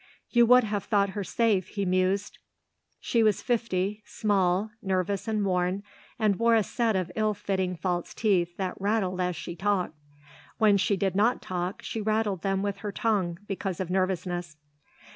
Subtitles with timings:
[0.31, 2.39] "You would have thought her safe," he mused.
[2.99, 5.83] She was fifty, small, nervous and worn
[6.17, 9.93] and wore a set of ill fitting false teeth that rattled as she talked.
[10.57, 14.57] When she did not talk she rattled them with her tongue because of nervousness.